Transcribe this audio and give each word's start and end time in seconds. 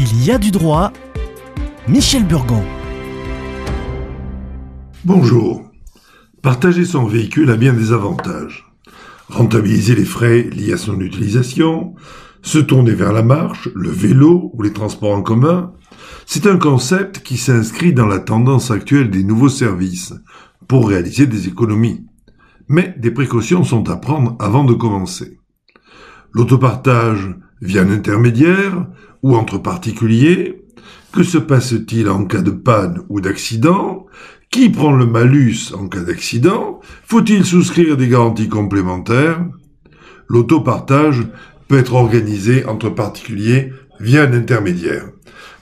Il 0.00 0.24
y 0.24 0.30
a 0.30 0.38
du 0.38 0.52
droit. 0.52 0.92
Michel 1.88 2.24
Burgon. 2.24 2.62
Bonjour. 5.04 5.68
Partager 6.40 6.84
son 6.84 7.04
véhicule 7.06 7.50
a 7.50 7.56
bien 7.56 7.72
des 7.72 7.90
avantages. 7.90 8.64
Rentabiliser 9.28 9.96
les 9.96 10.04
frais 10.04 10.42
liés 10.42 10.74
à 10.74 10.76
son 10.76 11.00
utilisation, 11.00 11.96
se 12.42 12.58
tourner 12.58 12.94
vers 12.94 13.12
la 13.12 13.24
marche, 13.24 13.68
le 13.74 13.90
vélo 13.90 14.52
ou 14.54 14.62
les 14.62 14.72
transports 14.72 15.16
en 15.16 15.22
commun, 15.22 15.72
c'est 16.26 16.46
un 16.46 16.58
concept 16.58 17.24
qui 17.24 17.36
s'inscrit 17.36 17.92
dans 17.92 18.06
la 18.06 18.20
tendance 18.20 18.70
actuelle 18.70 19.10
des 19.10 19.24
nouveaux 19.24 19.48
services 19.48 20.14
pour 20.68 20.88
réaliser 20.90 21.26
des 21.26 21.48
économies. 21.48 22.06
Mais 22.68 22.94
des 22.98 23.10
précautions 23.10 23.64
sont 23.64 23.90
à 23.90 23.96
prendre 23.96 24.36
avant 24.38 24.62
de 24.62 24.74
commencer. 24.74 25.40
L'autopartage 26.30 27.34
via 27.60 27.82
un 27.82 27.90
intermédiaire 27.90 28.86
ou 29.22 29.36
entre 29.36 29.58
particuliers 29.58 30.62
Que 31.12 31.22
se 31.22 31.38
passe-t-il 31.38 32.08
en 32.08 32.24
cas 32.24 32.42
de 32.42 32.50
panne 32.50 33.02
ou 33.08 33.20
d'accident? 33.20 34.06
Qui 34.50 34.70
prend 34.70 34.92
le 34.92 35.06
malus 35.06 35.74
en 35.74 35.88
cas 35.88 36.00
d'accident? 36.00 36.80
Faut-il 37.04 37.44
souscrire 37.44 37.96
des 37.96 38.08
garanties 38.08 38.48
complémentaires? 38.48 39.44
L'autopartage 40.28 41.26
peut 41.66 41.78
être 41.78 41.94
organisé 41.94 42.64
entre 42.64 42.90
particuliers 42.90 43.72
via 44.00 44.22
un 44.22 44.32
intermédiaire. 44.32 45.10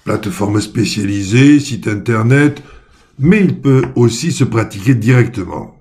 Plateforme 0.05 0.61
spécialisée, 0.61 1.59
site 1.59 1.89
internet, 1.89 2.63
mais 3.19 3.41
il 3.41 3.61
peut 3.61 3.83
aussi 3.97 4.31
se 4.31 4.45
pratiquer 4.45 4.95
directement. 4.95 5.77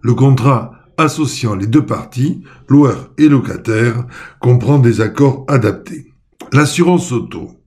Le 0.00 0.14
contrat 0.14 0.79
associant 1.00 1.54
les 1.54 1.66
deux 1.66 1.84
parties, 1.84 2.42
loueur 2.68 3.10
et 3.18 3.28
locataire, 3.28 4.06
comprend 4.38 4.78
des 4.78 5.00
accords 5.00 5.44
adaptés. 5.48 6.12
L'assurance 6.52 7.12
auto. 7.12 7.60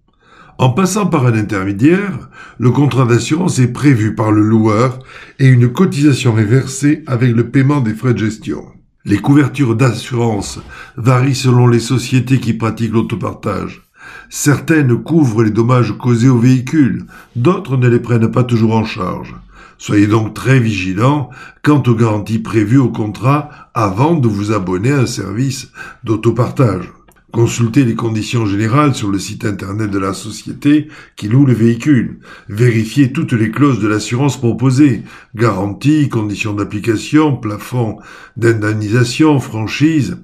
En 0.57 0.69
passant 0.69 1.07
par 1.07 1.25
un 1.25 1.33
intermédiaire, 1.33 2.29
le 2.59 2.71
contrat 2.71 3.05
d'assurance 3.05 3.59
est 3.59 3.73
prévu 3.73 4.15
par 4.15 4.31
le 4.31 4.41
loueur 4.41 4.99
et 5.39 5.47
une 5.47 5.71
cotisation 5.71 6.37
est 6.37 6.45
versée 6.45 7.03
avec 7.07 7.35
le 7.35 7.49
paiement 7.49 7.81
des 7.81 7.93
frais 7.93 8.13
de 8.13 8.19
gestion. 8.19 8.63
Les 9.05 9.17
couvertures 9.17 9.75
d'assurance 9.75 10.59
varient 10.95 11.35
selon 11.35 11.67
les 11.67 11.79
sociétés 11.79 12.39
qui 12.39 12.53
pratiquent 12.53 12.93
l'autopartage. 12.93 13.81
Certaines 14.29 14.95
couvrent 15.01 15.43
les 15.43 15.51
dommages 15.51 15.97
causés 15.97 16.29
au 16.29 16.37
véhicule, 16.37 17.05
d'autres 17.35 17.77
ne 17.77 17.89
les 17.89 17.99
prennent 17.99 18.31
pas 18.31 18.43
toujours 18.43 18.75
en 18.75 18.85
charge. 18.85 19.35
Soyez 19.83 20.07
donc 20.07 20.33
très 20.33 20.61
vigilants 20.61 21.29
quant 21.61 21.83
aux 21.87 21.95
garanties 21.95 22.39
prévues 22.39 22.77
au 22.77 22.87
contrat 22.87 23.49
avant 23.73 24.15
de 24.15 24.29
vous 24.29 24.53
abonner 24.53 24.93
à 24.93 24.99
un 24.99 25.05
service 25.05 25.73
d'autopartage. 26.05 26.89
Consultez 27.33 27.83
les 27.83 27.93
conditions 27.93 28.45
générales 28.45 28.95
sur 28.95 29.09
le 29.09 29.19
site 29.19 29.43
internet 29.43 29.91
de 29.91 29.99
la 29.99 30.13
société 30.13 30.87
qui 31.17 31.27
loue 31.27 31.45
le 31.45 31.51
véhicule. 31.51 32.21
Vérifiez 32.47 33.11
toutes 33.11 33.33
les 33.33 33.51
clauses 33.51 33.81
de 33.81 33.89
l'assurance 33.89 34.39
proposées. 34.39 35.03
Garantie, 35.35 36.07
conditions 36.07 36.53
d'application, 36.53 37.35
plafond 37.35 37.97
d'indemnisation, 38.37 39.41
franchise. 39.41 40.15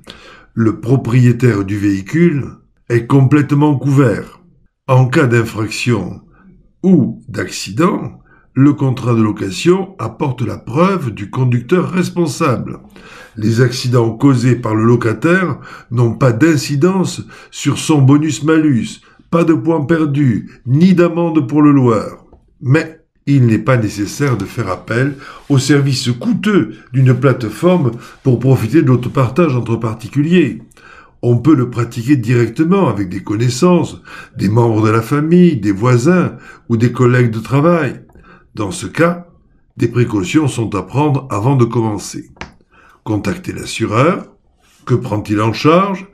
Le 0.53 0.79
propriétaire 0.79 1.65
du 1.65 1.77
véhicule 1.77 2.45
est 2.87 3.07
complètement 3.07 3.77
couvert. 3.77 4.39
En 4.87 5.07
cas 5.07 5.27
d'infraction 5.27 6.21
ou 6.81 7.21
d'accident, 7.27 8.21
le 8.59 8.73
contrat 8.73 9.13
de 9.13 9.21
location 9.21 9.95
apporte 9.99 10.41
la 10.41 10.57
preuve 10.57 11.11
du 11.11 11.29
conducteur 11.29 11.91
responsable. 11.91 12.79
Les 13.37 13.61
accidents 13.61 14.11
causés 14.11 14.57
par 14.57 14.75
le 14.75 14.83
locataire 14.83 15.59
n'ont 15.91 16.11
pas 16.11 16.33
d'incidence 16.33 17.21
sur 17.51 17.77
son 17.77 18.01
bonus-malus, 18.01 18.99
pas 19.31 19.45
de 19.45 19.53
points 19.53 19.85
perdus, 19.85 20.61
ni 20.65 20.93
d'amende 20.93 21.47
pour 21.47 21.61
le 21.61 21.71
loueur. 21.71 22.25
Mais 22.61 22.99
il 23.25 23.45
n'est 23.45 23.59
pas 23.59 23.77
nécessaire 23.77 24.35
de 24.35 24.43
faire 24.43 24.67
appel 24.67 25.15
au 25.47 25.57
service 25.57 26.11
coûteux 26.11 26.73
d'une 26.91 27.13
plateforme 27.13 27.91
pour 28.23 28.39
profiter 28.39 28.81
de 28.81 28.87
l'autopartage 28.87 29.55
entre 29.55 29.77
particuliers 29.77 30.59
on 31.21 31.37
peut 31.37 31.55
le 31.55 31.69
pratiquer 31.69 32.15
directement 32.15 32.87
avec 32.87 33.09
des 33.09 33.23
connaissances, 33.23 34.01
des 34.37 34.47
membres 34.47 34.81
de 34.81 34.89
la 34.89 35.01
famille, 35.01 35.57
des 35.57 35.73
voisins 35.73 36.37
ou 36.69 36.77
des 36.77 36.93
collègues 36.93 37.31
de 37.31 37.39
travail. 37.39 38.01
Dans 38.55 38.71
ce 38.71 38.87
cas, 38.87 39.27
des 39.77 39.87
précautions 39.87 40.47
sont 40.47 40.75
à 40.75 40.83
prendre 40.83 41.27
avant 41.29 41.55
de 41.55 41.65
commencer. 41.65 42.31
Contacter 43.03 43.53
l'assureur. 43.53 44.35
Que 44.85 44.95
prend-il 44.95 45.39
en 45.39 45.53
charge? 45.53 46.07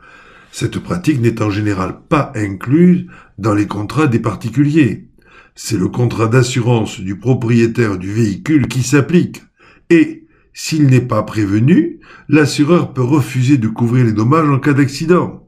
Cette 0.51 0.79
pratique 0.79 1.22
n'est 1.22 1.41
en 1.41 1.50
général 1.50 2.00
pas 2.07 2.31
incluse 2.35 3.07
dans 3.38 3.53
les 3.53 3.68
contrats 3.68 4.07
des 4.07 4.19
particuliers. 4.19 5.07
C'est 5.56 5.78
le 5.78 5.88
contrat 5.88 6.28
d'assurance 6.28 7.00
du 7.00 7.18
propriétaire 7.18 7.97
du 7.97 8.12
véhicule 8.12 8.68
qui 8.68 8.84
s'applique. 8.84 9.44
Et 9.90 10.28
s'il 10.53 10.88
n'est 10.88 11.01
pas 11.01 11.24
prévenu, 11.24 12.00
l'assureur 12.29 12.94
peut 12.94 13.03
refuser 13.03 13.57
de 13.57 13.68
couvrir 13.68 14.06
les 14.06 14.13
dommages 14.13 14.50
en 14.50 14.59
cas 14.59 14.74
d'accident. 14.74 15.47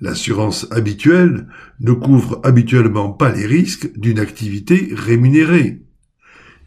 L'assurance 0.00 0.66
habituelle 0.70 1.46
ne 1.80 1.92
couvre 1.92 2.40
habituellement 2.42 3.10
pas 3.10 3.30
les 3.30 3.46
risques 3.46 3.90
d'une 3.98 4.18
activité 4.18 4.88
rémunérée. 4.92 5.82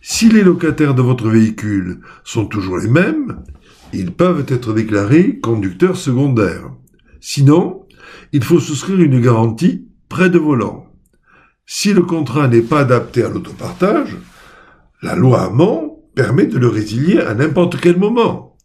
Si 0.07 0.29
les 0.29 0.43
locataires 0.43 0.93
de 0.93 1.01
votre 1.01 1.29
véhicule 1.29 2.01
sont 2.23 2.45
toujours 2.45 2.77
les 2.77 2.87
mêmes, 2.87 3.41
ils 3.91 4.11
peuvent 4.11 4.45
être 4.47 4.71
déclarés 4.71 5.39
conducteurs 5.39 5.97
secondaires. 5.97 6.69
Sinon, 7.19 7.87
il 8.31 8.43
faut 8.43 8.59
souscrire 8.59 9.01
une 9.01 9.19
garantie 9.19 9.87
près 10.07 10.29
de 10.29 10.37
volant. 10.37 10.93
Si 11.65 11.91
le 11.91 12.03
contrat 12.03 12.47
n'est 12.47 12.61
pas 12.61 12.81
adapté 12.81 13.23
à 13.23 13.29
l'autopartage, 13.29 14.15
la 15.01 15.15
loi 15.15 15.41
Hamon 15.41 16.03
permet 16.13 16.45
de 16.45 16.59
le 16.59 16.67
résilier 16.67 17.19
à 17.19 17.33
n'importe 17.33 17.81
quel 17.81 17.97
moment. 17.97 18.55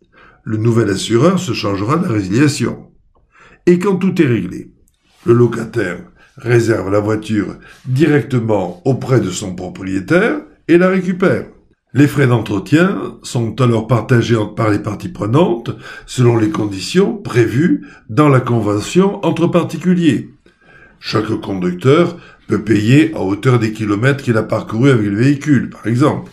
Le 0.44 0.58
nouvel 0.58 0.90
assureur 0.90 1.38
se 1.38 1.54
changera 1.54 1.96
de 1.96 2.04
la 2.04 2.12
résiliation. 2.12 2.90
Et 3.64 3.78
quand 3.78 3.96
tout 3.96 4.20
est 4.20 4.26
réglé, 4.26 4.74
le 5.24 5.32
locataire 5.32 6.02
réserve 6.36 6.92
la 6.92 7.00
voiture 7.00 7.56
directement 7.86 8.82
auprès 8.84 9.20
de 9.20 9.30
son 9.30 9.54
propriétaire 9.54 10.42
et 10.70 10.78
la 10.78 10.88
récupère. 10.88 11.46
Les 11.94 12.06
frais 12.06 12.28
d'entretien 12.28 13.16
sont 13.24 13.60
alors 13.60 13.88
partagés 13.88 14.38
par 14.56 14.70
les 14.70 14.78
parties 14.78 15.08
prenantes 15.08 15.72
selon 16.06 16.36
les 16.36 16.50
conditions 16.50 17.16
prévues 17.16 17.88
dans 18.08 18.28
la 18.28 18.38
convention 18.38 19.24
entre 19.26 19.48
particuliers. 19.48 20.28
Chaque 21.00 21.34
conducteur 21.40 22.16
peut 22.46 22.62
payer 22.62 23.12
à 23.16 23.20
hauteur 23.22 23.58
des 23.58 23.72
kilomètres 23.72 24.22
qu'il 24.22 24.36
a 24.36 24.44
parcourus 24.44 24.90
avec 24.90 25.06
le 25.06 25.16
véhicule, 25.16 25.70
par 25.70 25.88
exemple. 25.88 26.30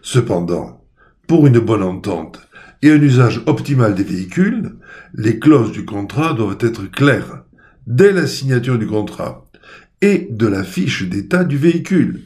Cependant, 0.00 0.80
pour 1.26 1.46
une 1.46 1.58
bonne 1.58 1.82
entente 1.82 2.48
et 2.80 2.90
un 2.90 3.02
usage 3.02 3.42
optimal 3.44 3.94
des 3.94 4.04
véhicules, 4.04 4.76
les 5.12 5.38
clauses 5.38 5.72
du 5.72 5.84
contrat 5.84 6.32
doivent 6.32 6.58
être 6.60 6.90
claires 6.90 7.42
dès 7.86 8.12
la 8.12 8.26
signature 8.26 8.78
du 8.78 8.86
contrat 8.86 9.44
et 10.00 10.28
de 10.30 10.46
la 10.46 10.64
fiche 10.64 11.02
d'état 11.02 11.44
du 11.44 11.58
véhicule. 11.58 12.22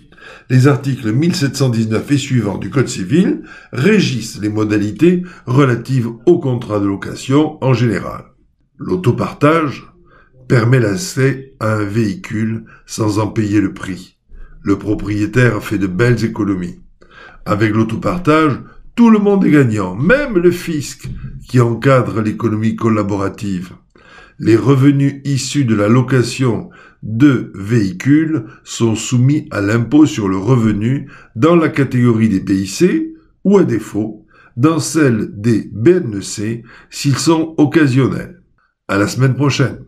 Les 0.48 0.66
articles 0.66 1.12
1719 1.12 2.10
et 2.10 2.18
suivants 2.18 2.58
du 2.58 2.70
Code 2.70 2.88
civil 2.88 3.42
régissent 3.72 4.40
les 4.40 4.48
modalités 4.48 5.22
relatives 5.46 6.08
au 6.26 6.38
contrat 6.38 6.80
de 6.80 6.86
location 6.86 7.62
en 7.62 7.72
général. 7.72 8.24
L'autopartage 8.78 9.86
permet 10.48 10.80
l'accès 10.80 11.54
à 11.60 11.74
un 11.74 11.84
véhicule 11.84 12.64
sans 12.86 13.18
en 13.18 13.28
payer 13.28 13.60
le 13.60 13.72
prix. 13.72 14.18
Le 14.62 14.78
propriétaire 14.78 15.62
fait 15.62 15.78
de 15.78 15.86
belles 15.86 16.24
économies. 16.24 16.80
Avec 17.46 17.72
l'autopartage, 17.72 18.60
tout 18.96 19.10
le 19.10 19.18
monde 19.18 19.44
est 19.44 19.50
gagnant, 19.50 19.94
même 19.94 20.36
le 20.36 20.50
fisc 20.50 21.08
qui 21.48 21.60
encadre 21.60 22.20
l'économie 22.20 22.76
collaborative. 22.76 23.72
Les 24.38 24.56
revenus 24.56 25.20
issus 25.24 25.64
de 25.64 25.74
la 25.74 25.88
location 25.88 26.70
de 27.02 27.50
véhicules 27.54 28.44
sont 28.64 28.94
soumis 28.94 29.48
à 29.50 29.60
l'impôt 29.60 30.06
sur 30.06 30.28
le 30.28 30.36
revenu 30.36 31.10
dans 31.36 31.56
la 31.56 31.68
catégorie 31.68 32.28
des 32.28 32.40
BIC 32.40 33.14
ou 33.44 33.58
à 33.58 33.64
défaut 33.64 34.26
dans 34.56 34.78
celle 34.78 35.40
des 35.40 35.70
BNC 35.72 36.64
s'ils 36.90 37.18
sont 37.18 37.54
occasionnels. 37.56 38.42
À 38.88 38.98
la 38.98 39.08
semaine 39.08 39.34
prochaine. 39.34 39.78